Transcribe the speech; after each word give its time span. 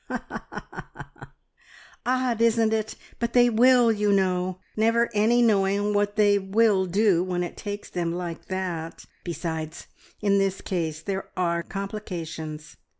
"Odd, 2.07 2.41
isn't 2.41 2.73
it; 2.73 2.95
but 3.19 3.33
they 3.33 3.51
will, 3.51 3.91
you 3.91 4.11
know. 4.11 4.59
Never 4.75 5.11
any 5.13 5.43
knowing 5.43 5.93
what 5.93 6.15
they 6.15 6.39
will 6.39 6.87
do 6.87 7.23
when 7.23 7.43
it 7.43 7.55
takes 7.55 7.87
them 7.91 8.11
like 8.11 8.45
that. 8.45 9.05
Besides, 9.23 9.85
in 10.19 10.39
this 10.39 10.59
case 10.61 11.03
there 11.03 11.29
are 11.37 11.61
complications. 11.61 12.77